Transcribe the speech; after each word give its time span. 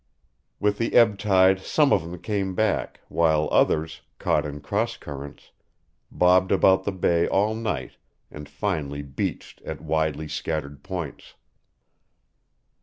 With 0.59 0.79
the 0.79 0.95
ebb 0.95 1.19
tide 1.19 1.59
some 1.59 1.93
of 1.93 2.01
them 2.01 2.17
came 2.21 2.55
back, 2.55 3.01
while 3.07 3.47
others, 3.51 4.01
caught 4.17 4.47
in 4.47 4.59
cross 4.59 4.97
currents, 4.97 5.51
bobbed 6.11 6.51
about 6.51 6.85
the 6.85 6.91
Bay 6.91 7.27
all 7.27 7.53
night 7.53 7.97
and 8.31 8.49
finally 8.49 9.03
beached 9.03 9.61
at 9.61 9.79
widely 9.79 10.27
scattered 10.27 10.81
points. 10.81 11.35